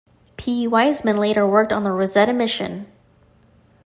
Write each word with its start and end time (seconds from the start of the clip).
P. 0.35 0.65
Weissman 0.65 1.17
later 1.17 1.45
worked 1.45 1.71
on 1.71 1.83
the 1.83 1.91
Rosetta 1.91 2.33
mission. 2.33 2.87